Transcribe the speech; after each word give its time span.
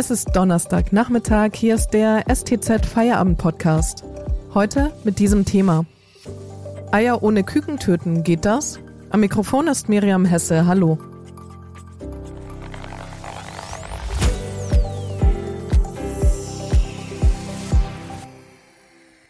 Es 0.00 0.12
ist 0.12 0.36
Donnerstag 0.36 0.92
Nachmittag, 0.92 1.56
hier 1.56 1.74
ist 1.74 1.88
der 1.88 2.22
STZ 2.32 2.86
Feierabend 2.86 3.36
Podcast. 3.36 4.04
Heute 4.54 4.92
mit 5.02 5.18
diesem 5.18 5.44
Thema. 5.44 5.86
Eier 6.92 7.20
ohne 7.24 7.42
Küken 7.42 7.78
töten, 7.78 8.22
geht 8.22 8.44
das? 8.44 8.78
Am 9.10 9.18
Mikrofon 9.18 9.66
ist 9.66 9.88
Miriam 9.88 10.24
Hesse, 10.24 10.66
hallo. 10.68 10.98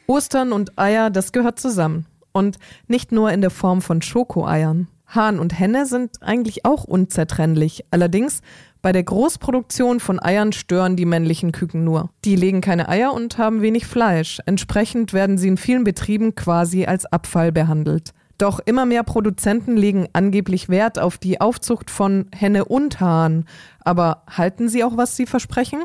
Ostern 0.06 0.52
und 0.52 0.78
Eier, 0.78 1.08
das 1.08 1.32
gehört 1.32 1.58
zusammen. 1.58 2.04
Und 2.32 2.58
nicht 2.88 3.10
nur 3.10 3.32
in 3.32 3.40
der 3.40 3.50
Form 3.50 3.80
von 3.80 4.02
Schokoeiern. 4.02 4.86
Hahn 5.08 5.38
und 5.38 5.58
Henne 5.58 5.86
sind 5.86 6.22
eigentlich 6.22 6.64
auch 6.64 6.84
unzertrennlich. 6.84 7.84
Allerdings 7.90 8.42
bei 8.82 8.92
der 8.92 9.02
Großproduktion 9.02 10.00
von 10.00 10.22
Eiern 10.22 10.52
stören 10.52 10.96
die 10.96 11.06
männlichen 11.06 11.50
Küken 11.50 11.82
nur. 11.82 12.10
Die 12.24 12.36
legen 12.36 12.60
keine 12.60 12.88
Eier 12.88 13.12
und 13.12 13.38
haben 13.38 13.62
wenig 13.62 13.86
Fleisch. 13.86 14.40
Entsprechend 14.46 15.12
werden 15.12 15.38
sie 15.38 15.48
in 15.48 15.56
vielen 15.56 15.84
Betrieben 15.84 16.34
quasi 16.34 16.84
als 16.84 17.06
Abfall 17.06 17.50
behandelt. 17.50 18.12
Doch 18.36 18.60
immer 18.60 18.86
mehr 18.86 19.02
Produzenten 19.02 19.76
legen 19.76 20.06
angeblich 20.12 20.68
Wert 20.68 20.98
auf 21.00 21.18
die 21.18 21.40
Aufzucht 21.40 21.90
von 21.90 22.26
Henne 22.32 22.66
und 22.66 23.00
Hahn. 23.00 23.46
Aber 23.80 24.22
halten 24.30 24.68
sie 24.68 24.84
auch, 24.84 24.96
was 24.96 25.16
sie 25.16 25.26
versprechen? 25.26 25.82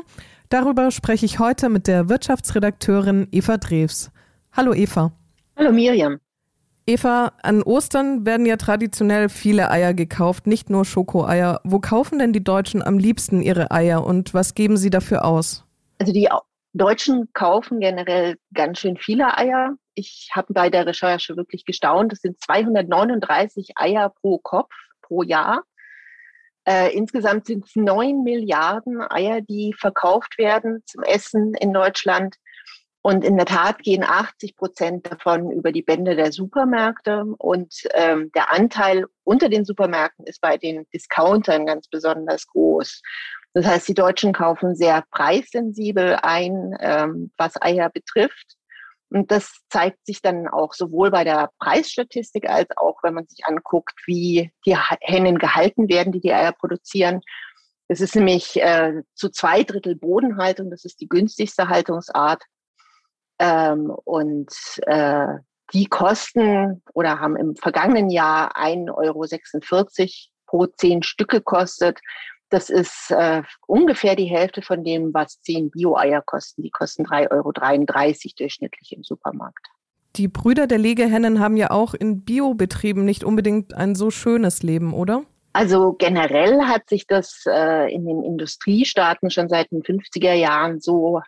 Darüber 0.50 0.92
spreche 0.92 1.26
ich 1.26 1.40
heute 1.40 1.68
mit 1.68 1.88
der 1.88 2.08
Wirtschaftsredakteurin 2.08 3.26
Eva 3.32 3.56
Drews. 3.56 4.10
Hallo 4.52 4.72
Eva. 4.72 5.12
Hallo 5.56 5.72
Miriam. 5.72 6.20
Eva, 6.86 7.32
an 7.42 7.62
Ostern 7.62 8.26
werden 8.26 8.44
ja 8.44 8.56
traditionell 8.56 9.30
viele 9.30 9.70
Eier 9.70 9.94
gekauft, 9.94 10.46
nicht 10.46 10.68
nur 10.68 10.84
Schokoeier. 10.84 11.60
Wo 11.64 11.78
kaufen 11.80 12.18
denn 12.18 12.34
die 12.34 12.44
Deutschen 12.44 12.82
am 12.82 12.98
liebsten 12.98 13.40
ihre 13.40 13.70
Eier 13.70 14.04
und 14.04 14.34
was 14.34 14.54
geben 14.54 14.76
sie 14.76 14.90
dafür 14.90 15.24
aus? 15.24 15.64
Also 15.98 16.12
die 16.12 16.28
Deutschen 16.74 17.32
kaufen 17.32 17.80
generell 17.80 18.36
ganz 18.52 18.80
schön 18.80 18.98
viele 18.98 19.38
Eier. 19.38 19.76
Ich 19.94 20.28
habe 20.34 20.52
bei 20.52 20.68
der 20.68 20.86
Recherche 20.86 21.36
wirklich 21.36 21.64
gestaunt. 21.64 22.12
Das 22.12 22.20
sind 22.20 22.38
239 22.42 23.72
Eier 23.76 24.10
pro 24.20 24.38
Kopf 24.38 24.74
pro 25.00 25.22
Jahr. 25.22 25.62
Äh, 26.66 26.94
insgesamt 26.94 27.46
sind 27.46 27.64
es 27.66 27.76
9 27.76 28.22
Milliarden 28.22 29.00
Eier, 29.10 29.40
die 29.40 29.74
verkauft 29.78 30.36
werden 30.36 30.82
zum 30.86 31.02
Essen 31.02 31.54
in 31.54 31.72
Deutschland. 31.72 32.36
Und 33.06 33.22
in 33.22 33.36
der 33.36 33.44
Tat 33.44 33.80
gehen 33.80 34.02
80 34.02 34.56
Prozent 34.56 35.12
davon 35.12 35.50
über 35.50 35.72
die 35.72 35.82
Bände 35.82 36.16
der 36.16 36.32
Supermärkte. 36.32 37.26
Und 37.36 37.82
ähm, 37.92 38.32
der 38.34 38.50
Anteil 38.50 39.04
unter 39.24 39.50
den 39.50 39.66
Supermärkten 39.66 40.24
ist 40.26 40.40
bei 40.40 40.56
den 40.56 40.86
Discountern 40.90 41.66
ganz 41.66 41.86
besonders 41.86 42.46
groß. 42.46 43.02
Das 43.52 43.66
heißt, 43.66 43.88
die 43.88 43.94
Deutschen 43.94 44.32
kaufen 44.32 44.74
sehr 44.74 45.04
preissensibel 45.10 46.16
ein, 46.22 46.74
ähm, 46.80 47.30
was 47.36 47.60
Eier 47.60 47.90
betrifft. 47.90 48.56
Und 49.10 49.30
das 49.30 49.52
zeigt 49.68 50.06
sich 50.06 50.22
dann 50.22 50.48
auch 50.48 50.72
sowohl 50.72 51.10
bei 51.10 51.24
der 51.24 51.50
Preisstatistik 51.58 52.48
als 52.48 52.70
auch, 52.78 53.02
wenn 53.02 53.12
man 53.12 53.26
sich 53.26 53.44
anguckt, 53.44 54.00
wie 54.06 54.50
die 54.64 54.78
Hennen 55.02 55.36
gehalten 55.36 55.90
werden, 55.90 56.10
die 56.10 56.20
die 56.20 56.32
Eier 56.32 56.52
produzieren. 56.52 57.20
Es 57.86 58.00
ist 58.00 58.16
nämlich 58.16 58.56
äh, 58.62 59.02
zu 59.14 59.28
zwei 59.28 59.62
Drittel 59.62 59.94
Bodenhaltung, 59.94 60.70
das 60.70 60.86
ist 60.86 61.02
die 61.02 61.08
günstigste 61.08 61.68
Haltungsart. 61.68 62.42
Ähm, 63.38 63.90
und 64.04 64.52
äh, 64.86 65.26
die 65.72 65.86
kosten 65.86 66.82
oder 66.92 67.20
haben 67.20 67.36
im 67.36 67.56
vergangenen 67.56 68.10
Jahr 68.10 68.56
1,46 68.56 68.90
Euro 68.90 69.26
pro 70.46 70.66
zehn 70.66 71.02
Stück 71.02 71.30
gekostet. 71.30 72.00
Das 72.50 72.70
ist 72.70 73.10
äh, 73.10 73.42
ungefähr 73.66 74.14
die 74.14 74.26
Hälfte 74.26 74.62
von 74.62 74.84
dem, 74.84 75.12
was 75.12 75.40
zehn 75.40 75.70
Bio-Eier 75.70 76.22
kosten. 76.22 76.62
Die 76.62 76.70
kosten 76.70 77.04
3,33 77.04 77.30
Euro 77.32 77.52
durchschnittlich 78.38 78.92
im 78.92 79.02
Supermarkt. 79.02 79.66
Die 80.16 80.28
Brüder 80.28 80.68
der 80.68 80.78
Legehennen 80.78 81.40
haben 81.40 81.56
ja 81.56 81.70
auch 81.70 81.94
in 81.94 82.24
Biobetrieben 82.24 83.04
nicht 83.04 83.24
unbedingt 83.24 83.74
ein 83.74 83.96
so 83.96 84.12
schönes 84.12 84.62
Leben, 84.62 84.94
oder? 84.94 85.24
Also 85.52 85.92
generell 85.92 86.62
hat 86.62 86.88
sich 86.88 87.06
das 87.06 87.44
äh, 87.46 87.92
in 87.92 88.06
den 88.06 88.22
Industriestaaten 88.22 89.30
schon 89.30 89.48
seit 89.48 89.72
den 89.72 89.82
50er 89.82 90.34
Jahren 90.34 90.80
so 90.80 91.20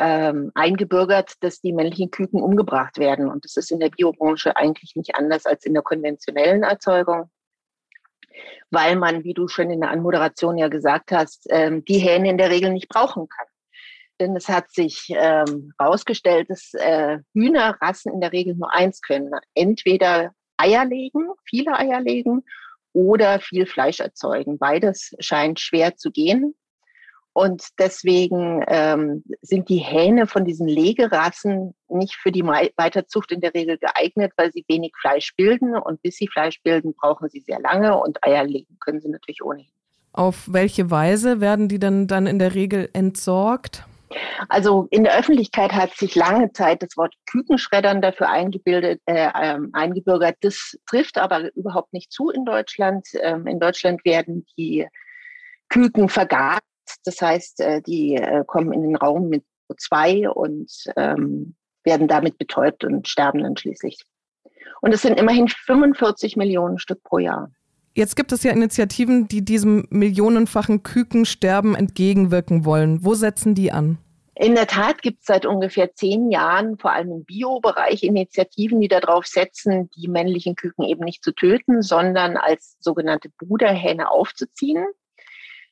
ähm, 0.00 0.50
eingebürgert, 0.54 1.34
dass 1.40 1.60
die 1.60 1.72
männlichen 1.72 2.10
Küken 2.10 2.42
umgebracht 2.42 2.98
werden. 2.98 3.28
Und 3.28 3.44
das 3.44 3.56
ist 3.56 3.70
in 3.70 3.80
der 3.80 3.90
Biobranche 3.90 4.56
eigentlich 4.56 4.96
nicht 4.96 5.14
anders 5.14 5.46
als 5.46 5.64
in 5.66 5.74
der 5.74 5.82
konventionellen 5.82 6.62
Erzeugung, 6.62 7.30
weil 8.70 8.96
man, 8.96 9.24
wie 9.24 9.34
du 9.34 9.46
schon 9.46 9.70
in 9.70 9.82
der 9.82 9.90
Anmoderation 9.90 10.56
ja 10.56 10.68
gesagt 10.68 11.12
hast, 11.12 11.46
ähm, 11.50 11.84
die 11.84 11.98
Hähne 11.98 12.30
in 12.30 12.38
der 12.38 12.50
Regel 12.50 12.72
nicht 12.72 12.88
brauchen 12.88 13.28
kann. 13.28 13.46
Denn 14.18 14.36
es 14.36 14.48
hat 14.48 14.70
sich 14.70 15.08
herausgestellt, 15.08 16.48
ähm, 16.48 16.54
dass 16.54 16.74
äh, 16.74 17.18
Hühnerrassen 17.34 18.12
in 18.12 18.20
der 18.20 18.32
Regel 18.32 18.54
nur 18.54 18.72
eins 18.72 19.00
können. 19.02 19.30
Entweder 19.54 20.32
Eier 20.56 20.84
legen, 20.84 21.28
viele 21.44 21.78
Eier 21.78 22.00
legen 22.00 22.42
oder 22.92 23.40
viel 23.40 23.66
Fleisch 23.66 24.00
erzeugen. 24.00 24.58
Beides 24.58 25.14
scheint 25.20 25.60
schwer 25.60 25.96
zu 25.96 26.10
gehen. 26.10 26.54
Und 27.32 27.68
deswegen 27.78 28.64
ähm, 28.66 29.22
sind 29.40 29.68
die 29.68 29.78
Hähne 29.78 30.26
von 30.26 30.44
diesen 30.44 30.66
Legerassen 30.66 31.74
nicht 31.88 32.16
für 32.16 32.32
die 32.32 32.44
Weiterzucht 32.44 33.30
in 33.30 33.40
der 33.40 33.54
Regel 33.54 33.78
geeignet, 33.78 34.32
weil 34.36 34.50
sie 34.52 34.64
wenig 34.68 34.92
Fleisch 35.00 35.34
bilden. 35.36 35.76
Und 35.76 36.02
bis 36.02 36.16
sie 36.16 36.26
Fleisch 36.26 36.60
bilden, 36.62 36.94
brauchen 36.94 37.28
sie 37.28 37.40
sehr 37.40 37.60
lange 37.60 37.96
und 37.98 38.22
Eier 38.24 38.44
legen 38.44 38.76
können 38.80 39.00
sie 39.00 39.08
natürlich 39.08 39.42
ohnehin. 39.44 39.70
Auf 40.12 40.52
welche 40.52 40.90
Weise 40.90 41.40
werden 41.40 41.68
die 41.68 41.78
dann, 41.78 42.08
dann 42.08 42.26
in 42.26 42.40
der 42.40 42.54
Regel 42.54 42.90
entsorgt? 42.92 43.84
Also 44.48 44.88
in 44.90 45.04
der 45.04 45.16
Öffentlichkeit 45.16 45.72
hat 45.72 45.94
sich 45.94 46.16
lange 46.16 46.52
Zeit 46.52 46.82
das 46.82 46.96
Wort 46.96 47.14
Kükenschreddern 47.30 48.02
dafür 48.02 48.28
eingebildet, 48.28 49.00
äh, 49.06 49.30
ähm, 49.40 49.70
eingebürgert. 49.72 50.36
Das 50.40 50.76
trifft 50.88 51.16
aber 51.16 51.54
überhaupt 51.54 51.92
nicht 51.92 52.10
zu 52.10 52.30
in 52.30 52.44
Deutschland. 52.44 53.06
Ähm, 53.20 53.46
in 53.46 53.60
Deutschland 53.60 54.04
werden 54.04 54.46
die 54.56 54.88
Küken 55.68 56.08
vergast 56.08 56.62
das 57.04 57.20
heißt, 57.20 57.60
äh, 57.60 57.82
die 57.82 58.16
äh, 58.16 58.44
kommen 58.46 58.72
in 58.72 58.82
den 58.82 58.96
Raum 58.96 59.28
mit 59.28 59.44
O2 59.70 60.28
und 60.28 60.70
ähm, 60.96 61.54
werden 61.84 62.08
damit 62.08 62.38
betäubt 62.38 62.84
und 62.84 63.08
sterben 63.08 63.42
dann 63.42 63.56
schließlich. 63.56 64.04
Und 64.80 64.92
es 64.92 65.02
sind 65.02 65.18
immerhin 65.18 65.48
45 65.48 66.36
Millionen 66.36 66.78
Stück 66.78 67.02
pro 67.02 67.18
Jahr. 67.18 67.50
Jetzt 67.94 68.16
gibt 68.16 68.32
es 68.32 68.42
ja 68.42 68.52
Initiativen, 68.52 69.28
die 69.28 69.44
diesem 69.44 69.86
millionenfachen 69.90 70.82
Kükensterben 70.82 71.74
entgegenwirken 71.74 72.64
wollen. 72.64 73.04
Wo 73.04 73.14
setzen 73.14 73.54
die 73.54 73.72
an? 73.72 73.98
In 74.36 74.54
der 74.54 74.68
Tat 74.68 75.02
gibt 75.02 75.20
es 75.20 75.26
seit 75.26 75.44
ungefähr 75.44 75.92
zehn 75.92 76.30
Jahren, 76.30 76.78
vor 76.78 76.92
allem 76.92 77.10
im 77.10 77.24
Bio-Bereich, 77.24 78.04
Initiativen, 78.04 78.80
die 78.80 78.88
darauf 78.88 79.26
setzen, 79.26 79.90
die 79.96 80.08
männlichen 80.08 80.54
Küken 80.54 80.84
eben 80.84 81.04
nicht 81.04 81.22
zu 81.22 81.32
töten, 81.32 81.82
sondern 81.82 82.38
als 82.38 82.76
sogenannte 82.80 83.28
Bruderhähne 83.36 84.10
aufzuziehen. 84.10 84.86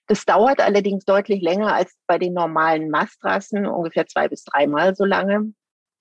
Das 0.09 0.25
dauert 0.25 0.61
allerdings 0.61 1.05
deutlich 1.05 1.43
länger 1.43 1.75
als 1.75 1.95
bei 2.07 2.19
den 2.19 2.33
normalen 2.33 2.89
Mastrassen, 2.89 3.67
ungefähr 3.67 4.07
zwei 4.07 4.29
bis 4.29 4.43
dreimal 4.43 4.95
so 4.95 5.05
lange. 5.05 5.53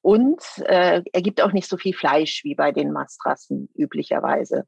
Und 0.02 0.42
äh, 0.66 1.04
ergibt 1.12 1.42
auch 1.42 1.52
nicht 1.52 1.68
so 1.68 1.76
viel 1.76 1.94
Fleisch 1.94 2.46
wie 2.46 2.56
bei 2.56 2.72
den 2.72 2.94
Mastrassen 2.94 3.68
üblicherweise. 3.76 4.64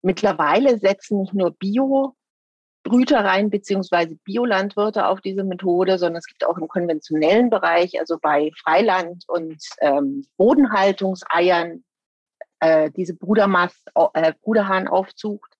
Mittlerweile 0.00 0.78
setzen 0.78 1.20
nicht 1.20 1.34
nur 1.34 1.50
Bio-Brütereien 1.50 3.50
bzw. 3.50 4.16
Biolandwirte 4.24 5.06
auf 5.06 5.20
diese 5.20 5.44
Methode, 5.44 5.98
sondern 5.98 6.20
es 6.20 6.26
gibt 6.26 6.46
auch 6.46 6.56
im 6.56 6.68
konventionellen 6.68 7.50
Bereich, 7.50 8.00
also 8.00 8.16
bei 8.22 8.50
Freiland- 8.62 9.24
und 9.26 9.62
ähm, 9.82 10.24
Bodenhaltungseiern, 10.38 11.84
äh, 12.60 12.90
diese 12.92 13.14
Brudermast, 13.14 13.90
äh, 14.14 14.32
Bruderhahnaufzucht 14.40 15.55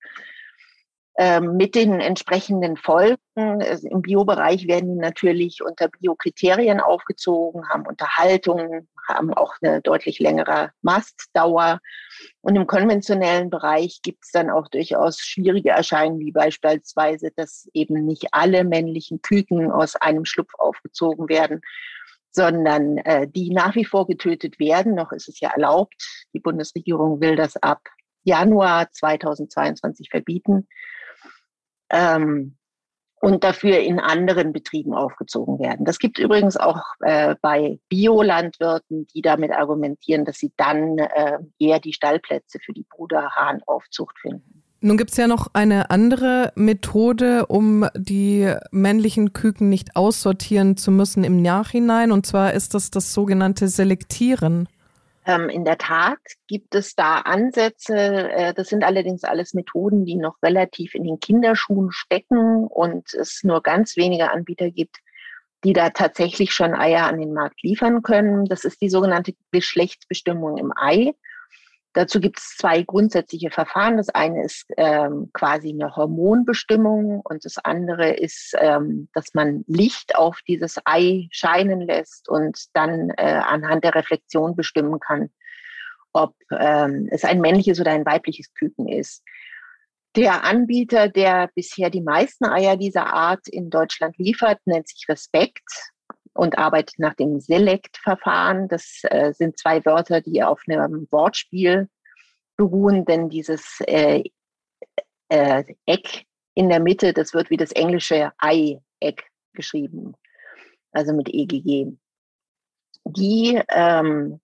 mit 1.41 1.75
den 1.75 2.01
entsprechenden 2.01 2.77
Folgen. 2.77 3.17
Im 3.37 4.03
Biobereich 4.03 4.67
werden 4.67 4.95
die 4.95 5.01
natürlich 5.01 5.63
unter 5.63 5.89
Biokriterien 5.89 6.79
aufgezogen, 6.79 7.67
haben 7.71 7.87
Unterhaltung, 7.87 8.87
haben 9.09 9.33
auch 9.33 9.55
eine 9.63 9.81
deutlich 9.81 10.19
längere 10.19 10.73
Mastdauer. 10.83 11.81
Und 12.43 12.57
im 12.57 12.67
konventionellen 12.67 13.49
Bereich 13.49 14.01
gibt 14.03 14.25
es 14.25 14.31
dann 14.31 14.51
auch 14.51 14.69
durchaus 14.69 15.19
schwierige 15.19 15.71
Erscheinungen, 15.71 16.21
wie 16.21 16.33
beispielsweise, 16.33 17.31
dass 17.35 17.67
eben 17.73 18.05
nicht 18.05 18.29
alle 18.33 18.65
männlichen 18.65 19.23
Küken 19.23 19.71
aus 19.71 19.97
einem 19.97 20.27
Schlupf 20.27 20.53
aufgezogen 20.59 21.31
werden, 21.31 21.63
sondern 22.31 22.99
äh, 22.99 23.27
die 23.27 23.55
nach 23.55 23.75
wie 23.75 23.87
vor 23.87 24.07
getötet 24.07 24.59
werden. 24.59 24.95
Noch 24.95 25.13
ist 25.13 25.31
es 25.31 25.41
ja 25.41 25.51
erlaubt. 25.51 25.95
Die 26.35 26.41
Bundesregierung 26.41 27.23
will 27.23 27.37
das 27.37 27.57
ab 27.57 27.81
Januar 28.25 28.91
2022 28.91 30.11
verbieten 30.11 30.67
ähm, 31.91 32.57
und 33.21 33.45
dafür 33.45 33.81
in 33.81 33.99
anderen 33.99 34.53
Betrieben 34.53 34.95
aufgezogen 34.95 35.59
werden. 35.59 35.85
Das 35.85 35.99
gibt 35.99 36.19
übrigens 36.19 36.57
auch 36.57 36.83
äh, 37.01 37.35
bei 37.41 37.79
Biolandwirten, 37.89 39.07
die 39.15 39.23
damit 39.23 39.53
argumentieren, 39.53 40.25
dass 40.25 40.39
sie 40.39 40.53
dann 40.57 40.99
äh, 40.99 41.39
eher 41.59 41.81
die 41.81 41.93
Stallplätze 41.93 42.59
für 42.65 42.73
die 42.73 42.87
Bruderhahnaufzucht 42.89 44.19
finden. 44.21 44.63
Nun 44.81 44.99
gibt 44.99 45.11
es 45.11 45.17
ja 45.17 45.27
noch 45.27 45.49
eine 45.55 45.91
andere 45.91 46.53
Methode, 46.55 47.47
um 47.47 47.89
die 47.97 48.53
männlichen 48.71 49.33
Küken 49.33 49.71
nicht 49.71 49.97
aussortieren 49.97 50.77
zu 50.77 50.91
müssen 50.91 51.25
im 51.25 51.41
Nachhinein. 51.41 52.13
Und 52.13 52.27
zwar 52.27 52.53
ist 52.53 52.75
das 52.75 52.91
das 52.91 53.15
sogenannte 53.15 53.69
Selektieren. 53.69 54.69
Ähm, 55.27 55.49
in 55.49 55.65
der 55.65 55.77
Tat 55.77 56.19
gibt 56.47 56.75
es 56.77 56.95
da 56.95 57.19
Ansätze. 57.19 57.97
Äh, 57.97 58.55
das 58.55 58.69
sind 58.69 58.85
allerdings 58.85 59.25
alles 59.25 59.55
Methoden, 59.55 60.05
die 60.05 60.15
noch 60.15 60.37
relativ 60.43 60.95
in 60.95 61.03
den 61.03 61.19
Kinderschuhen 61.19 61.91
stecken 61.91 62.67
und 62.69 63.13
es 63.13 63.43
nur 63.43 63.61
ganz 63.63 63.97
wenige 63.97 64.31
Anbieter 64.31 64.71
gibt, 64.71 64.99
die 65.65 65.73
da 65.73 65.91
tatsächlich 65.91 66.53
schon 66.53 66.75
Eier 66.75 67.07
an 67.07 67.19
den 67.19 67.33
Markt 67.33 67.61
liefern 67.63 68.03
können. 68.03 68.45
Das 68.45 68.65
ist 68.65 68.81
die 68.81 68.89
sogenannte 68.89 69.35
Geschlechtsbestimmung 69.51 70.59
im 70.59 70.73
Ei. 70.77 71.13
Dazu 71.97 72.21
gibt 72.21 72.39
es 72.39 72.57
zwei 72.59 72.83
grundsätzliche 72.83 73.51
Verfahren. 73.51 73.97
Das 73.97 74.11
eine 74.11 74.45
ist 74.45 74.67
ähm, 74.77 75.31
quasi 75.33 75.71
eine 75.71 75.97
Hormonbestimmung 75.97 77.23
und 77.23 77.47
das 77.47 77.57
andere 77.57 78.11
ist, 78.11 78.55
ähm, 78.61 79.09
dass 79.15 79.33
man 79.33 79.65
Licht 79.67 80.15
auf 80.15 80.41
dieses 80.47 80.77
Ei 80.85 81.27
scheinen 81.31 81.81
lässt 81.81 82.29
und 82.29 82.67
dann 82.75 83.09
äh, 83.17 83.41
anhand 83.43 83.83
der 83.83 83.95
Reflexion 83.95 84.55
bestimmen 84.55 85.01
kann, 85.01 85.31
ob 86.13 86.35
ähm, 86.51 87.09
es 87.11 87.25
ein 87.25 87.41
männliches 87.41 87.81
oder 87.81 87.93
ein 87.93 88.05
weibliches 88.05 88.53
Küken 88.53 88.89
ist. 88.89 89.23
Der 90.17 90.45
Anbieter, 90.45 91.09
der 91.09 91.49
bisher 91.55 91.89
die 91.89 92.03
meisten 92.03 92.45
Eier 92.45 92.77
dieser 92.77 93.07
Art 93.07 93.49
in 93.49 93.71
Deutschland 93.71 94.19
liefert, 94.19 94.59
nennt 94.67 94.87
sich 94.87 95.07
Respekt 95.09 95.95
und 96.37 96.59
arbeitet 96.59 96.99
nach 96.99 97.15
dem 97.15 97.41
Select-Verfahren. 97.41 98.69
Das 98.69 99.01
äh, 99.05 99.33
sind 99.33 99.59
zwei 99.59 99.85
Wörter, 99.85 100.21
die 100.21 100.43
auf 100.43 100.63
einem 100.69 101.09
Wortspiel 101.11 101.89
beruhen, 102.57 103.05
denn 103.05 103.29
dieses 103.29 103.81
äh, 103.87 104.25
äh, 105.29 105.65
Eck 105.87 106.25
in 106.55 106.69
der 106.69 106.81
Mitte, 106.81 107.13
das 107.13 107.35
wird 107.35 107.51
wie 107.51 107.57
das 107.57 107.73
englische 107.73 108.33
Ei-Eck 108.39 109.25
geschrieben, 109.53 110.15
also 110.93 111.13
mit 111.13 111.29
EGG. 111.29 111.93
Die 113.05 113.63
ähm, 113.69 114.41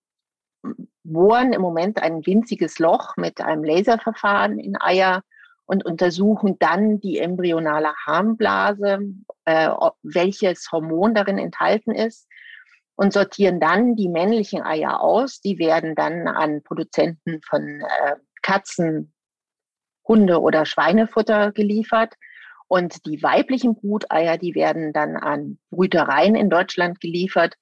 bohren 1.04 1.52
im 1.52 1.62
Moment 1.62 2.02
ein 2.02 2.24
winziges 2.26 2.78
Loch 2.78 3.16
mit 3.16 3.40
einem 3.40 3.64
Laserverfahren 3.64 4.58
in 4.58 4.80
Eier 4.80 5.22
und 5.64 5.84
untersuchen 5.84 6.58
dann 6.58 7.00
die 7.00 7.18
embryonale 7.18 7.94
Harnblase, 8.06 9.00
äh, 9.44 9.68
welches 10.02 10.70
Hormon 10.70 11.14
darin 11.14 11.38
enthalten 11.38 11.92
ist 11.92 12.28
und 12.96 13.12
sortieren 13.12 13.60
dann 13.60 13.96
die 13.96 14.08
männlichen 14.08 14.62
Eier 14.62 15.00
aus. 15.00 15.40
Die 15.40 15.58
werden 15.58 15.94
dann 15.94 16.28
an 16.28 16.62
Produzenten 16.62 17.40
von 17.42 17.80
äh, 17.80 18.16
Katzen, 18.42 19.12
Hunde 20.06 20.40
oder 20.40 20.66
Schweinefutter 20.66 21.52
geliefert. 21.52 22.14
Und 22.68 23.04
die 23.06 23.22
weiblichen 23.22 23.74
Bruteier, 23.74 24.38
die 24.38 24.54
werden 24.54 24.92
dann 24.92 25.16
an 25.16 25.58
Brütereien 25.70 26.34
in 26.34 26.48
Deutschland 26.48 27.00
geliefert, 27.00 27.54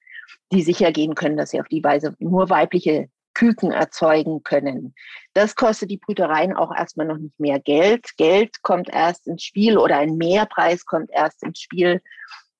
die 0.51 0.61
sicher 0.61 0.91
gehen 0.91 1.15
können, 1.15 1.37
dass 1.37 1.51
sie 1.51 1.59
auf 1.59 1.67
die 1.67 1.83
Weise 1.83 2.15
nur 2.19 2.49
weibliche 2.49 3.09
Küken 3.33 3.71
erzeugen 3.71 4.43
können. 4.43 4.93
Das 5.33 5.55
kostet 5.55 5.89
die 5.89 5.97
Brütereien 5.97 6.55
auch 6.55 6.75
erstmal 6.75 7.07
noch 7.07 7.17
nicht 7.17 7.39
mehr 7.39 7.59
Geld. 7.59 8.17
Geld 8.17 8.61
kommt 8.61 8.89
erst 8.89 9.27
ins 9.27 9.43
Spiel 9.43 9.77
oder 9.77 9.97
ein 9.97 10.17
Mehrpreis 10.17 10.85
kommt 10.85 11.09
erst 11.11 11.43
ins 11.43 11.59
Spiel 11.59 12.01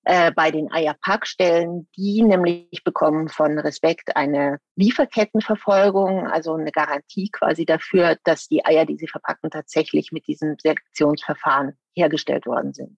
äh, 0.03 0.31
bei 0.31 0.49
den 0.51 0.71
Eierpackstellen. 0.71 1.87
Die 1.95 2.23
nämlich 2.23 2.83
bekommen 2.83 3.29
von 3.29 3.59
Respekt 3.59 4.15
eine 4.15 4.59
Lieferkettenverfolgung, 4.75 6.27
also 6.27 6.53
eine 6.55 6.71
Garantie 6.71 7.29
quasi 7.31 7.65
dafür, 7.65 8.17
dass 8.23 8.47
die 8.47 8.65
Eier, 8.65 8.85
die 8.85 8.97
sie 8.97 9.07
verpacken, 9.07 9.51
tatsächlich 9.51 10.11
mit 10.11 10.27
diesem 10.27 10.55
Selektionsverfahren 10.59 11.77
hergestellt 11.93 12.45
worden 12.45 12.73
sind. 12.73 12.97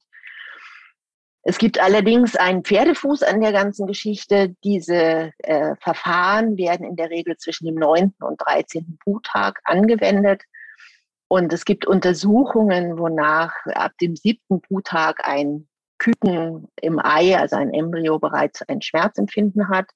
Es 1.45 1.57
gibt 1.57 1.79
allerdings 1.79 2.37
einen 2.37 2.63
Pferdefuß 2.63 3.23
an 3.23 3.41
der 3.41 3.51
ganzen 3.51 3.85
Geschichte. 3.85 4.55
Diese 4.63 5.31
äh, 5.39 5.75
Verfahren 5.81 6.57
werden 6.57 6.85
in 6.85 6.95
der 6.95 7.09
Regel 7.09 7.35
zwischen 7.37 7.65
dem 7.65 7.75
9. 7.75 8.13
und 8.21 8.41
13. 8.41 8.97
Bruttag 9.03 9.59
angewendet. 9.65 10.41
Und 11.27 11.51
es 11.51 11.65
gibt 11.65 11.85
Untersuchungen, 11.85 12.97
wonach 12.97 13.53
ab 13.73 13.91
dem 13.99 14.15
siebten 14.15 14.61
Bruttag 14.61 15.27
ein 15.27 15.67
Küken 15.97 16.69
im 16.81 16.99
Ei, 16.99 17.37
also 17.37 17.57
ein 17.57 17.73
Embryo, 17.73 18.19
bereits 18.19 18.61
ein 18.69 18.81
Schmerzempfinden 18.81 19.67
hat. 19.67 19.89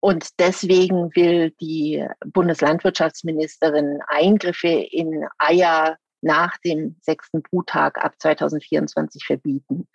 Und 0.00 0.40
deswegen 0.40 1.14
will 1.14 1.52
die 1.60 2.04
Bundeslandwirtschaftsministerin 2.24 4.00
Eingriffe 4.08 4.68
in 4.68 5.26
Eier 5.38 5.96
nach 6.22 6.56
dem 6.58 6.96
sechsten 7.02 7.42
Bruttag 7.42 8.02
ab 8.02 8.14
2024 8.18 9.24
verbieten. 9.24 9.86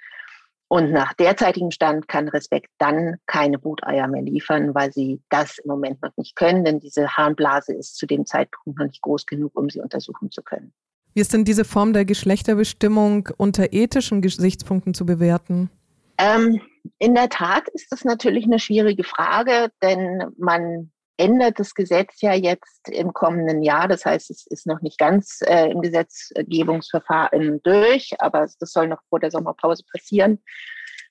Und 0.67 0.91
nach 0.91 1.13
derzeitigem 1.13 1.71
Stand 1.71 2.07
kann 2.07 2.27
Respekt 2.27 2.69
dann 2.79 3.17
keine 3.27 3.59
Bruteier 3.59 4.07
mehr 4.07 4.23
liefern, 4.23 4.73
weil 4.73 4.91
sie 4.91 5.21
das 5.29 5.59
im 5.59 5.69
Moment 5.69 6.01
noch 6.01 6.15
nicht 6.17 6.35
können, 6.35 6.65
denn 6.65 6.79
diese 6.79 7.07
Harnblase 7.07 7.73
ist 7.73 7.97
zu 7.97 8.07
dem 8.07 8.25
Zeitpunkt 8.25 8.79
noch 8.79 8.87
nicht 8.87 9.01
groß 9.01 9.25
genug, 9.27 9.55
um 9.55 9.69
sie 9.69 9.79
untersuchen 9.79 10.31
zu 10.31 10.41
können. 10.41 10.73
Wie 11.13 11.21
ist 11.21 11.33
denn 11.33 11.45
diese 11.45 11.65
Form 11.65 11.93
der 11.93 12.03
Geschlechterbestimmung 12.03 13.29
unter 13.37 13.71
ethischen 13.73 14.21
Gesichtspunkten 14.21 14.93
zu 14.93 15.05
bewerten? 15.05 15.69
Ähm, 16.17 16.59
in 16.97 17.13
der 17.13 17.29
Tat 17.29 17.67
ist 17.69 17.91
das 17.91 18.03
natürlich 18.03 18.45
eine 18.45 18.59
schwierige 18.59 19.03
Frage, 19.03 19.71
denn 19.81 20.23
man 20.37 20.91
ändert 21.17 21.59
das 21.59 21.73
Gesetz 21.73 22.21
ja 22.21 22.33
jetzt 22.33 22.89
im 22.89 23.13
kommenden 23.13 23.63
Jahr. 23.63 23.87
Das 23.87 24.05
heißt, 24.05 24.29
es 24.29 24.45
ist 24.47 24.67
noch 24.67 24.81
nicht 24.81 24.97
ganz 24.97 25.39
äh, 25.45 25.71
im 25.71 25.81
Gesetzgebungsverfahren 25.81 27.61
durch, 27.63 28.11
aber 28.19 28.47
das 28.59 28.71
soll 28.71 28.87
noch 28.87 29.01
vor 29.09 29.19
der 29.19 29.31
Sommerpause 29.31 29.83
passieren, 29.91 30.43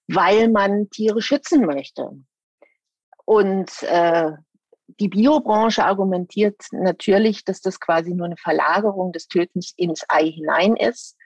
weil 0.06 0.48
man 0.48 0.90
Tiere 0.90 1.22
schützen 1.22 1.64
möchte. 1.64 2.10
Und 3.24 3.82
äh, 3.82 4.32
die 5.00 5.08
Biobranche 5.08 5.84
argumentiert 5.84 6.60
natürlich, 6.72 7.44
dass 7.44 7.60
das 7.60 7.80
quasi 7.80 8.12
nur 8.12 8.26
eine 8.26 8.36
Verlagerung 8.36 9.12
des 9.12 9.28
Tötens 9.28 9.72
ins 9.76 10.04
Ei 10.08 10.26
hinein 10.26 10.76
ist 10.76 11.16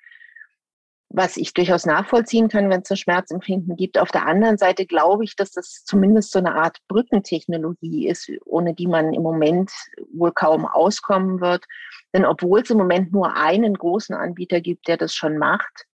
was 1.11 1.37
ich 1.39 1.55
durchaus 1.55 1.87
nachvollziehen 1.87 2.49
kann, 2.49 2.69
wenn 2.69 2.83
es 2.83 2.91
ein 2.91 2.97
Schmerzempfinden 2.97 3.77
gibt. 3.77 3.99
Auf 3.99 4.11
der 4.11 4.27
anderen 4.27 4.59
Seite 4.59 4.85
glaube 4.85 5.25
ich, 5.25 5.37
dass 5.37 5.53
das 5.53 5.85
zumindest 5.85 6.33
so 6.33 6.39
eine 6.39 6.55
Art 6.55 6.79
Brückentechnologie 6.89 8.09
ist, 8.09 8.31
ohne 8.45 8.75
die 8.75 8.87
man 8.87 9.15
im 9.15 9.23
Moment 9.23 9.73
wohl 10.13 10.33
kaum 10.33 10.67
auskommen 10.67 11.41
wird. 11.41 11.65
Denn 12.13 12.27
obwohl 12.27 12.61
es 12.61 12.71
im 12.71 12.79
Moment 12.79 13.13
nur 13.13 13.35
einen 13.37 13.75
großen 13.75 14.15
Anbieter 14.15 14.61
gibt, 14.61 14.87
der 14.87 14.99
das 14.99 15.15
schon 15.15 15.39
macht, 15.39 15.87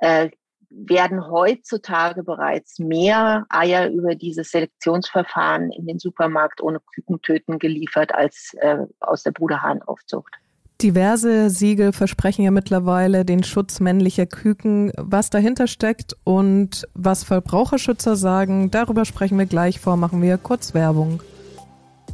äh, 0.00 0.30
werden 0.74 1.30
heutzutage 1.30 2.22
bereits 2.22 2.78
mehr 2.78 3.46
Eier 3.48 3.90
über 3.90 4.14
dieses 4.14 4.50
Selektionsverfahren 4.50 5.70
in 5.70 5.86
den 5.86 5.98
Supermarkt 5.98 6.62
ohne 6.62 6.80
Kükentöten 6.94 7.58
geliefert 7.58 8.14
als 8.14 8.54
äh, 8.60 8.78
aus 9.00 9.22
der 9.22 9.32
Bruderhahnaufzucht. 9.32 10.41
Diverse 10.82 11.48
Siegel 11.48 11.92
versprechen 11.92 12.42
ja 12.42 12.50
mittlerweile 12.50 13.24
den 13.24 13.44
Schutz 13.44 13.78
männlicher 13.78 14.26
Küken. 14.26 14.92
Was 14.96 15.30
dahinter 15.30 15.68
steckt 15.68 16.16
und 16.24 16.88
was 16.94 17.22
Verbraucherschützer 17.22 18.16
sagen, 18.16 18.70
darüber 18.70 19.04
sprechen 19.04 19.38
wir 19.38 19.46
gleich 19.46 19.78
vor, 19.78 19.96
machen 19.96 20.20
wir 20.22 20.38
kurz 20.38 20.74
Werbung. 20.74 21.20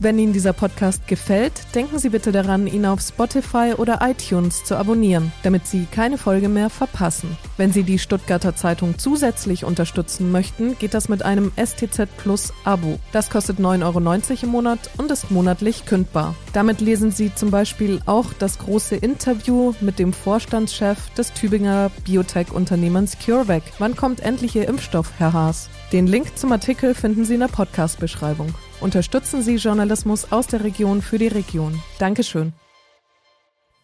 Wenn 0.01 0.17
Ihnen 0.21 0.33
dieser 0.33 0.53
Podcast 0.53 1.09
gefällt, 1.09 1.75
denken 1.75 1.99
Sie 1.99 2.11
bitte 2.11 2.31
daran, 2.31 2.69
ihn 2.69 2.87
auf 2.87 3.01
Spotify 3.01 3.75
oder 3.77 3.99
iTunes 4.01 4.63
zu 4.63 4.77
abonnieren, 4.77 5.33
damit 5.43 5.67
Sie 5.67 5.87
keine 5.91 6.19
Folge 6.19 6.49
mehr 6.49 6.71
verpassen. 6.71 7.37
Wenn 7.57 7.73
Sie 7.73 7.83
die 7.83 7.99
Stuttgarter 7.99 8.55
Zeitung 8.55 8.97
zusätzlich 8.97 9.65
unterstützen 9.65 10.31
möchten, 10.31 10.79
geht 10.79 10.95
das 10.95 11.09
mit 11.09 11.25
einem 11.25 11.51
STZ 11.57 12.07
Plus 12.17 12.53
Abo. 12.63 13.01
Das 13.11 13.29
kostet 13.29 13.59
9,90 13.59 13.83
Euro 13.83 14.45
im 14.45 14.49
Monat 14.51 14.79
und 14.99 15.11
ist 15.11 15.33
monatlich 15.33 15.85
kündbar. 15.85 16.37
Damit 16.53 16.81
lesen 16.81 17.11
Sie 17.11 17.35
zum 17.35 17.51
Beispiel 17.51 18.01
auch 18.07 18.33
das 18.39 18.61
große 18.61 18.95
Interview 18.95 19.75
mit 19.81 19.99
dem 19.99 20.13
Vorstandschef 20.13 21.11
des 21.15 21.33
Tübinger 21.33 21.91
Biotech-Unternehmens 22.05 23.17
CureVac. 23.19 23.65
Wann 23.81 23.97
kommt 23.97 24.21
endlich 24.21 24.55
Ihr 24.55 24.69
Impfstoff, 24.69 25.11
Herr 25.19 25.33
Haas? 25.33 25.69
Den 25.91 26.07
Link 26.07 26.39
zum 26.39 26.53
Artikel 26.53 26.95
finden 26.95 27.25
Sie 27.25 27.35
in 27.35 27.41
der 27.41 27.49
Podcast-Beschreibung. 27.49 28.55
Unterstützen 28.81 29.43
Sie 29.43 29.57
Journalismus 29.57 30.31
aus 30.31 30.47
der 30.47 30.63
Region 30.63 31.03
für 31.03 31.19
die 31.19 31.27
Region. 31.27 31.83
Dankeschön. 31.99 32.53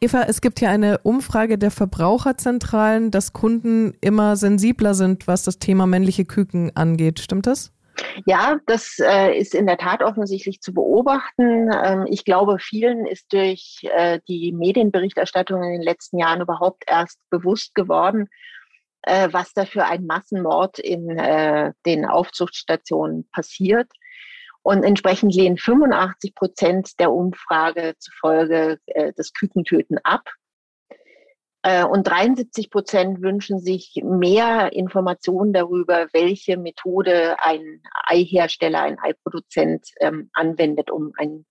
Eva, 0.00 0.22
es 0.28 0.40
gibt 0.40 0.60
hier 0.60 0.70
eine 0.70 0.98
Umfrage 0.98 1.58
der 1.58 1.72
Verbraucherzentralen, 1.72 3.10
dass 3.10 3.32
Kunden 3.32 3.94
immer 4.00 4.36
sensibler 4.36 4.94
sind, 4.94 5.26
was 5.26 5.42
das 5.42 5.58
Thema 5.58 5.86
männliche 5.86 6.24
Küken 6.24 6.70
angeht. 6.76 7.18
Stimmt 7.18 7.48
das? 7.48 7.72
Ja, 8.24 8.58
das 8.66 8.98
äh, 9.00 9.36
ist 9.36 9.54
in 9.54 9.66
der 9.66 9.78
Tat 9.78 10.02
offensichtlich 10.02 10.60
zu 10.60 10.72
beobachten. 10.72 11.70
Ähm, 11.72 12.06
ich 12.08 12.24
glaube, 12.24 12.58
vielen 12.60 13.06
ist 13.06 13.32
durch 13.32 13.80
äh, 13.82 14.20
die 14.28 14.52
Medienberichterstattung 14.52 15.60
in 15.62 15.72
den 15.72 15.82
letzten 15.82 16.18
Jahren 16.18 16.40
überhaupt 16.40 16.84
erst 16.86 17.18
bewusst 17.30 17.74
geworden, 17.74 18.28
äh, 19.02 19.28
was 19.32 19.52
da 19.54 19.64
für 19.64 19.86
ein 19.86 20.06
Massenmord 20.06 20.78
in 20.78 21.18
äh, 21.18 21.72
den 21.84 22.04
Aufzuchtstationen 22.04 23.28
passiert. 23.32 23.88
Und 24.64 24.82
entsprechend 24.82 25.34
lehnen 25.34 25.58
85 25.58 26.34
Prozent 26.34 26.98
der 26.98 27.12
Umfrage 27.12 27.94
zufolge 27.98 28.78
äh, 28.86 29.12
das 29.14 29.34
Kükentöten 29.34 29.98
ab. 30.02 30.22
Äh, 31.60 31.84
und 31.84 32.08
73 32.08 32.70
Prozent 32.70 33.20
wünschen 33.20 33.58
sich 33.58 34.00
mehr 34.02 34.72
Informationen 34.72 35.52
darüber, 35.52 36.08
welche 36.14 36.56
Methode 36.56 37.36
ein 37.40 37.82
Eihersteller, 38.06 38.80
ein 38.80 38.98
Eiproduzent 38.98 39.86
ähm, 40.00 40.30
anwendet, 40.32 40.90
um 40.90 41.12
ein 41.18 41.44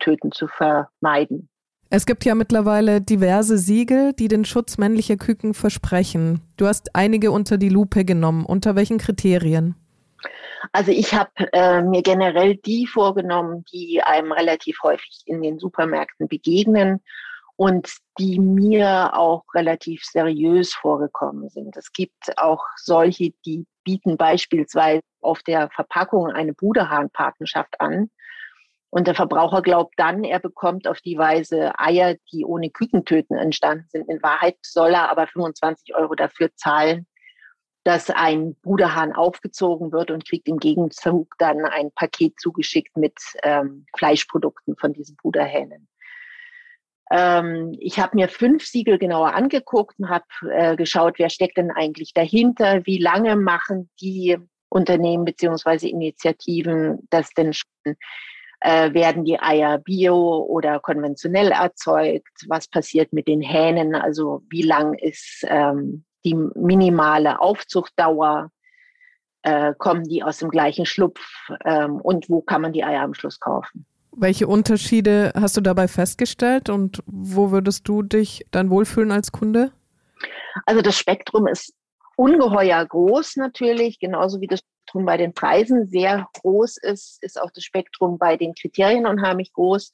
Töten 0.00 0.32
zu 0.32 0.48
vermeiden. 0.48 1.48
Es 1.90 2.06
gibt 2.06 2.24
ja 2.24 2.34
mittlerweile 2.34 3.00
diverse 3.00 3.56
Siegel, 3.56 4.14
die 4.14 4.26
den 4.26 4.44
Schutz 4.44 4.78
männlicher 4.78 5.16
Küken 5.16 5.54
versprechen. 5.54 6.40
Du 6.56 6.66
hast 6.66 6.96
einige 6.96 7.30
unter 7.30 7.56
die 7.56 7.70
Lupe 7.70 8.04
genommen. 8.04 8.44
Unter 8.44 8.74
welchen 8.74 8.98
Kriterien? 8.98 9.76
Also 10.72 10.90
ich 10.90 11.14
habe 11.14 11.30
äh, 11.52 11.82
mir 11.82 12.02
generell 12.02 12.56
die 12.56 12.86
vorgenommen, 12.86 13.64
die 13.72 14.02
einem 14.02 14.32
relativ 14.32 14.82
häufig 14.82 15.22
in 15.26 15.42
den 15.42 15.58
Supermärkten 15.58 16.28
begegnen 16.28 17.02
und 17.56 17.96
die 18.18 18.38
mir 18.38 19.14
auch 19.14 19.42
relativ 19.54 20.04
seriös 20.04 20.74
vorgekommen 20.74 21.48
sind. 21.48 21.76
Es 21.76 21.92
gibt 21.92 22.38
auch 22.38 22.64
solche, 22.76 23.32
die 23.44 23.66
bieten 23.82 24.16
beispielsweise 24.16 25.02
auf 25.20 25.42
der 25.42 25.68
Verpackung 25.70 26.30
eine 26.30 26.52
Bruderhahnpartnerschaft 26.54 27.80
an. 27.80 28.10
Und 28.90 29.06
der 29.06 29.14
Verbraucher 29.14 29.60
glaubt 29.60 29.94
dann, 29.96 30.24
er 30.24 30.38
bekommt 30.38 30.86
auf 30.86 31.00
die 31.00 31.18
Weise 31.18 31.72
Eier, 31.78 32.14
die 32.32 32.44
ohne 32.44 32.70
Kükentöten 32.70 33.36
entstanden 33.36 33.86
sind. 33.88 34.08
In 34.08 34.22
Wahrheit 34.22 34.56
soll 34.62 34.92
er 34.92 35.10
aber 35.10 35.26
25 35.26 35.94
Euro 35.94 36.14
dafür 36.14 36.54
zahlen, 36.54 37.06
dass 37.84 38.10
ein 38.10 38.54
Bruderhahn 38.62 39.12
aufgezogen 39.12 39.92
wird 39.92 40.10
und 40.10 40.28
kriegt 40.28 40.48
im 40.48 40.58
Gegenzug 40.58 41.34
dann 41.38 41.64
ein 41.64 41.90
Paket 41.92 42.38
zugeschickt 42.38 42.96
mit 42.96 43.18
ähm, 43.42 43.86
Fleischprodukten 43.96 44.76
von 44.76 44.92
diesen 44.92 45.16
Bruderhähnen. 45.16 45.88
Ähm, 47.10 47.74
ich 47.78 47.98
habe 47.98 48.16
mir 48.16 48.28
fünf 48.28 48.66
Siegel 48.66 48.98
genauer 48.98 49.34
angeguckt 49.34 49.98
und 49.98 50.08
habe 50.08 50.26
äh, 50.50 50.76
geschaut, 50.76 51.18
wer 51.18 51.30
steckt 51.30 51.56
denn 51.56 51.70
eigentlich 51.70 52.12
dahinter, 52.12 52.84
wie 52.84 52.98
lange 52.98 53.36
machen 53.36 53.90
die 54.00 54.36
Unternehmen 54.68 55.24
beziehungsweise 55.24 55.88
Initiativen 55.88 57.06
das 57.10 57.30
denn 57.30 57.54
schon 57.54 57.96
äh, 58.60 58.92
werden 58.92 59.24
die 59.24 59.40
Eier 59.40 59.78
bio 59.78 60.44
oder 60.44 60.80
konventionell 60.80 61.52
erzeugt? 61.52 62.44
Was 62.48 62.68
passiert 62.68 63.12
mit 63.12 63.28
den 63.28 63.40
Hähnen? 63.40 63.94
Also 63.94 64.42
wie 64.50 64.62
lang 64.62 64.94
ist 64.94 65.44
ähm, 65.48 66.04
die 66.28 66.34
minimale 66.34 67.40
Aufzuchtdauer? 67.40 68.50
Äh, 69.42 69.74
kommen 69.78 70.04
die 70.04 70.22
aus 70.22 70.38
dem 70.38 70.50
gleichen 70.50 70.84
Schlupf? 70.84 71.20
Ähm, 71.64 72.00
und 72.00 72.28
wo 72.28 72.40
kann 72.42 72.62
man 72.62 72.72
die 72.72 72.84
Eier 72.84 73.02
am 73.02 73.14
Schluss 73.14 73.40
kaufen? 73.40 73.86
Welche 74.12 74.46
Unterschiede 74.46 75.32
hast 75.34 75.56
du 75.56 75.60
dabei 75.60 75.86
festgestellt 75.86 76.70
und 76.70 77.02
wo 77.06 77.50
würdest 77.50 77.86
du 77.86 78.02
dich 78.02 78.46
dann 78.50 78.70
wohlfühlen 78.70 79.12
als 79.12 79.32
Kunde? 79.32 79.72
Also 80.66 80.82
das 80.82 80.98
Spektrum 80.98 81.46
ist 81.46 81.72
ungeheuer 82.16 82.84
groß 82.84 83.36
natürlich, 83.36 84.00
genauso 84.00 84.40
wie 84.40 84.48
das 84.48 84.60
Spektrum 84.60 85.04
bei 85.04 85.16
den 85.16 85.34
Preisen 85.34 85.86
sehr 85.86 86.26
groß 86.40 86.78
ist, 86.78 87.22
ist 87.22 87.40
auch 87.40 87.50
das 87.52 87.62
Spektrum 87.62 88.18
bei 88.18 88.36
den 88.36 88.54
Kriterien 88.54 89.06
unheimlich 89.06 89.52
groß. 89.52 89.92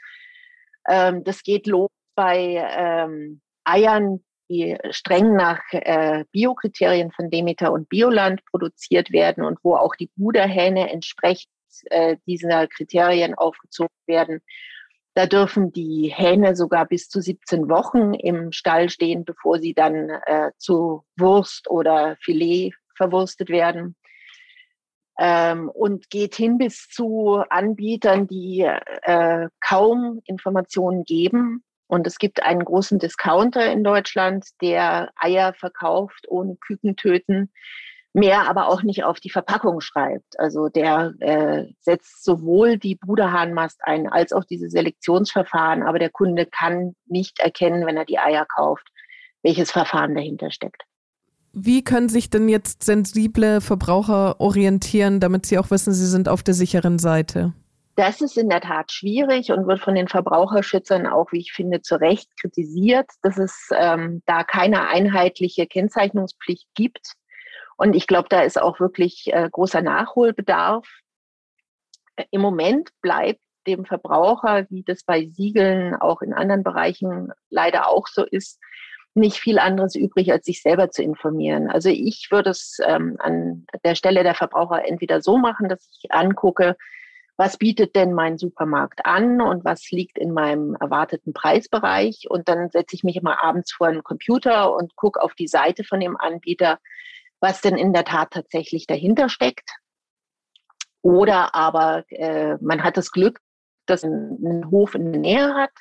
Ähm, 0.88 1.22
das 1.24 1.42
geht 1.42 1.66
los 1.66 1.90
bei 2.14 2.64
ähm, 2.76 3.40
Eiern, 3.64 4.24
die 4.54 4.76
streng 4.90 5.34
nach 5.34 5.60
äh, 5.72 6.24
Biokriterien 6.32 7.10
von 7.12 7.30
Demeter 7.30 7.72
und 7.72 7.88
Bioland 7.88 8.44
produziert 8.46 9.10
werden 9.12 9.44
und 9.44 9.58
wo 9.62 9.74
auch 9.76 9.94
die 9.96 10.10
Bruderhähne 10.16 10.90
entsprechend 10.90 11.50
äh, 11.86 12.16
dieser 12.26 12.66
Kriterien 12.68 13.34
aufgezogen 13.34 13.94
werden. 14.06 14.40
Da 15.14 15.26
dürfen 15.26 15.72
die 15.72 16.12
Hähne 16.14 16.56
sogar 16.56 16.86
bis 16.86 17.08
zu 17.08 17.20
17 17.20 17.68
Wochen 17.68 18.14
im 18.14 18.52
Stall 18.52 18.90
stehen, 18.90 19.24
bevor 19.24 19.58
sie 19.58 19.74
dann 19.74 20.10
äh, 20.10 20.50
zu 20.58 21.04
Wurst 21.16 21.70
oder 21.70 22.16
Filet 22.20 22.72
verwurstet 22.96 23.48
werden. 23.48 23.96
Ähm, 25.16 25.68
und 25.68 26.10
geht 26.10 26.34
hin 26.34 26.58
bis 26.58 26.88
zu 26.88 27.44
Anbietern, 27.48 28.26
die 28.26 28.68
äh, 29.02 29.48
kaum 29.60 30.20
Informationen 30.24 31.04
geben. 31.04 31.62
Und 31.86 32.06
es 32.06 32.18
gibt 32.18 32.42
einen 32.42 32.64
großen 32.64 32.98
Discounter 32.98 33.70
in 33.70 33.84
Deutschland, 33.84 34.46
der 34.60 35.10
Eier 35.16 35.52
verkauft 35.54 36.26
ohne 36.28 36.56
Kükentöten 36.56 37.50
mehr 38.14 38.48
aber 38.48 38.68
auch 38.68 38.82
nicht 38.82 39.04
auf 39.04 39.20
die 39.20 39.28
Verpackung 39.28 39.80
schreibt. 39.80 40.38
Also 40.38 40.68
der 40.68 41.14
äh, 41.18 41.64
setzt 41.80 42.24
sowohl 42.24 42.78
die 42.78 42.94
Bruderhahnmast 42.94 43.80
ein 43.82 44.08
als 44.08 44.32
auch 44.32 44.44
diese 44.44 44.70
Selektionsverfahren, 44.70 45.82
aber 45.82 45.98
der 45.98 46.10
Kunde 46.10 46.46
kann 46.46 46.94
nicht 47.06 47.40
erkennen, 47.40 47.84
wenn 47.86 47.96
er 47.96 48.04
die 48.04 48.18
Eier 48.18 48.46
kauft, 48.46 48.86
welches 49.42 49.72
Verfahren 49.72 50.14
dahinter 50.14 50.50
steckt. 50.52 50.82
Wie 51.52 51.82
können 51.84 52.08
sich 52.08 52.30
denn 52.30 52.48
jetzt 52.48 52.84
sensible 52.84 53.60
Verbraucher 53.60 54.40
orientieren, 54.40 55.20
damit 55.20 55.46
sie 55.46 55.58
auch 55.58 55.70
wissen, 55.70 55.92
sie 55.92 56.06
sind 56.06 56.28
auf 56.28 56.42
der 56.42 56.54
sicheren 56.54 56.98
Seite? 56.98 57.52
Das 57.96 58.20
ist 58.20 58.36
in 58.36 58.48
der 58.48 58.60
Tat 58.60 58.90
schwierig 58.90 59.52
und 59.52 59.66
wird 59.68 59.80
von 59.80 59.94
den 59.94 60.08
Verbraucherschützern 60.08 61.06
auch, 61.06 61.30
wie 61.32 61.40
ich 61.40 61.52
finde, 61.52 61.80
zu 61.80 62.00
Recht 62.00 62.28
kritisiert, 62.40 63.08
dass 63.22 63.38
es 63.38 63.68
ähm, 63.72 64.22
da 64.26 64.42
keine 64.42 64.88
einheitliche 64.88 65.66
Kennzeichnungspflicht 65.66 66.66
gibt 66.74 67.14
und 67.76 67.94
ich 67.94 68.06
glaube, 68.06 68.28
da 68.28 68.42
ist 68.42 68.60
auch 68.60 68.80
wirklich 68.80 69.32
äh, 69.32 69.48
großer 69.50 69.82
Nachholbedarf. 69.82 70.88
Im 72.30 72.40
Moment 72.40 72.90
bleibt 73.00 73.40
dem 73.66 73.84
Verbraucher, 73.84 74.66
wie 74.70 74.84
das 74.84 75.02
bei 75.04 75.26
Siegeln 75.26 75.94
auch 75.96 76.22
in 76.22 76.34
anderen 76.34 76.62
Bereichen 76.62 77.32
leider 77.50 77.88
auch 77.88 78.06
so 78.06 78.24
ist, 78.24 78.60
nicht 79.14 79.38
viel 79.38 79.58
anderes 79.58 79.94
übrig, 79.94 80.30
als 80.32 80.44
sich 80.44 80.60
selber 80.60 80.90
zu 80.90 81.02
informieren. 81.02 81.70
Also 81.70 81.88
ich 81.88 82.28
würde 82.30 82.50
es 82.50 82.78
ähm, 82.84 83.16
an 83.20 83.66
der 83.84 83.94
Stelle 83.94 84.22
der 84.22 84.34
Verbraucher 84.34 84.86
entweder 84.86 85.22
so 85.22 85.38
machen, 85.38 85.68
dass 85.68 85.88
ich 86.02 86.12
angucke, 86.12 86.76
was 87.36 87.56
bietet 87.56 87.96
denn 87.96 88.12
mein 88.12 88.38
Supermarkt 88.38 89.04
an 89.06 89.40
und 89.40 89.64
was 89.64 89.90
liegt 89.90 90.18
in 90.18 90.32
meinem 90.32 90.76
erwarteten 90.76 91.32
Preisbereich. 91.32 92.26
Und 92.28 92.48
dann 92.48 92.70
setze 92.70 92.94
ich 92.94 93.02
mich 93.02 93.16
immer 93.16 93.42
abends 93.42 93.72
vor 93.72 93.88
einen 93.88 94.04
Computer 94.04 94.74
und 94.74 94.94
gucke 94.94 95.20
auf 95.20 95.34
die 95.34 95.48
Seite 95.48 95.82
von 95.82 96.00
dem 96.00 96.16
Anbieter, 96.16 96.78
was 97.40 97.60
denn 97.60 97.76
in 97.76 97.92
der 97.92 98.04
Tat 98.04 98.30
tatsächlich 98.30 98.86
dahinter 98.86 99.28
steckt. 99.28 99.68
Oder 101.02 101.54
aber 101.54 102.04
äh, 102.08 102.56
man 102.60 102.84
hat 102.84 102.96
das 102.96 103.10
Glück, 103.10 103.40
dass 103.86 104.04
man 104.04 104.38
einen 104.42 104.70
Hof 104.70 104.94
in 104.94 105.12
der 105.12 105.20
Nähe 105.20 105.54
hat, 105.54 105.72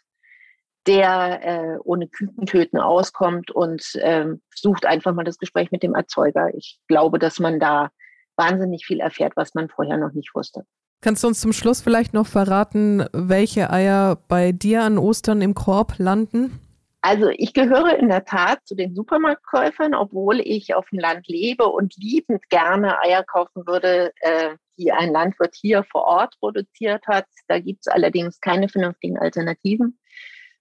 der 0.87 1.41
äh, 1.43 1.77
ohne 1.83 2.07
Kükentöten 2.07 2.79
auskommt 2.79 3.51
und 3.51 3.95
äh, 3.95 4.25
sucht 4.53 4.85
einfach 4.85 5.13
mal 5.13 5.23
das 5.23 5.37
Gespräch 5.37 5.71
mit 5.71 5.83
dem 5.83 5.95
Erzeuger. 5.95 6.53
Ich 6.55 6.79
glaube, 6.87 7.19
dass 7.19 7.39
man 7.39 7.59
da 7.59 7.89
wahnsinnig 8.35 8.85
viel 8.85 8.99
erfährt, 8.99 9.33
was 9.35 9.53
man 9.53 9.69
vorher 9.69 9.97
noch 9.97 10.11
nicht 10.11 10.33
wusste. 10.33 10.65
Kannst 11.03 11.21
du 11.21 11.27
uns 11.27 11.41
zum 11.41 11.51
Schluss 11.51 11.81
vielleicht 11.81 12.13
noch 12.13 12.25
verraten, 12.25 13.05
welche 13.11 13.69
Eier 13.69 14.17
bei 14.29 14.53
dir 14.53 14.83
an 14.83 14.97
Ostern 14.97 15.41
im 15.41 15.53
Korb 15.53 15.95
landen? 15.97 16.61
Also 17.01 17.27
ich 17.27 17.53
gehöre 17.53 17.99
in 17.99 18.07
der 18.07 18.23
Tat 18.23 18.59
zu 18.63 18.73
den 18.73 18.95
Supermarktkäufern, 18.95 19.95
obwohl 19.95 20.39
ich 20.39 20.73
auf 20.73 20.87
dem 20.91 20.99
Land 20.99 21.27
lebe 21.27 21.65
und 21.65 21.93
liebend 21.97 22.49
gerne 22.49 23.01
Eier 23.01 23.25
kaufen 23.25 23.67
würde, 23.67 24.13
äh, 24.21 24.55
die 24.77 24.93
ein 24.93 25.11
Landwirt 25.11 25.55
hier 25.59 25.83
vor 25.83 26.05
Ort 26.05 26.35
produziert 26.39 27.05
hat. 27.05 27.25
Da 27.49 27.59
gibt 27.59 27.81
es 27.81 27.87
allerdings 27.87 28.39
keine 28.39 28.69
vernünftigen 28.69 29.17
Alternativen, 29.17 29.99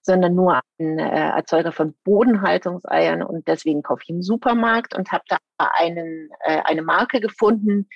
sondern 0.00 0.34
nur 0.34 0.60
einen 0.76 0.98
äh, 0.98 1.28
Erzeuger 1.36 1.70
von 1.70 1.94
Bodenhaltungseiern 2.02 3.22
und 3.22 3.46
deswegen 3.46 3.84
kaufe 3.84 4.02
ich 4.02 4.10
im 4.10 4.22
Supermarkt 4.22 4.96
und 4.96 5.12
habe 5.12 5.22
da 5.28 5.38
einen, 5.56 6.30
äh, 6.40 6.62
eine 6.64 6.82
Marke 6.82 7.20
gefunden, 7.20 7.86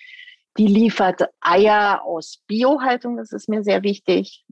die 0.58 0.66
liefert 0.66 1.28
Eier 1.40 2.02
aus 2.04 2.42
Biohaltung, 2.46 3.16
das 3.16 3.32
ist 3.32 3.48
mir 3.48 3.62
sehr 3.62 3.82
wichtig, 3.82 4.44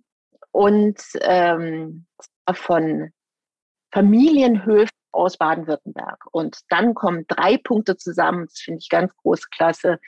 und 0.53 1.01
ähm, 1.21 2.07
von 2.53 3.11
Familienhöfe 3.93 4.91
aus 5.13 5.37
Baden-Württemberg. 5.37 6.27
Und 6.33 6.59
dann 6.69 6.95
kommen 6.95 7.25
drei 7.29 7.57
Punkte 7.57 7.97
zusammen, 7.97 8.47
das 8.47 8.61
finde 8.61 8.79
ich 8.81 8.89
ganz 8.89 9.15
große 9.17 9.47
Klasse, 9.55 9.99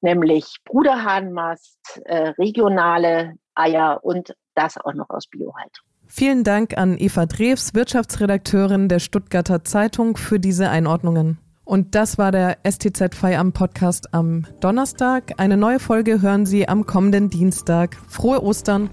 nämlich 0.00 0.56
Bruderhahnmast, 0.64 2.02
äh, 2.04 2.28
regionale 2.38 3.34
Eier 3.54 4.00
und 4.02 4.34
das 4.54 4.76
auch 4.78 4.94
noch 4.94 5.10
aus 5.10 5.26
Biohaltung. 5.26 5.84
Vielen 6.06 6.44
Dank 6.44 6.76
an 6.76 6.96
Eva 6.98 7.26
Drews, 7.26 7.74
Wirtschaftsredakteurin 7.74 8.88
der 8.88 8.98
Stuttgarter 8.98 9.64
Zeitung, 9.64 10.16
für 10.16 10.38
diese 10.38 10.68
Einordnungen. 10.68 11.38
Und 11.64 11.94
das 11.94 12.18
war 12.18 12.30
der 12.30 12.58
STZ 12.68 13.14
Feierabend 13.14 13.54
Podcast 13.54 14.12
am 14.12 14.46
Donnerstag. 14.60 15.32
Eine 15.38 15.56
neue 15.56 15.80
Folge 15.80 16.20
hören 16.20 16.44
Sie 16.44 16.68
am 16.68 16.84
kommenden 16.84 17.30
Dienstag. 17.30 17.96
Frohe 18.08 18.42
Ostern! 18.42 18.90